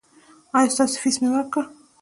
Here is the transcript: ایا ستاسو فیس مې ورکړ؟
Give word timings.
ایا 0.57 0.71
ستاسو 0.73 0.95
فیس 1.01 1.15
مې 1.21 1.29
ورکړ؟ 1.31 1.63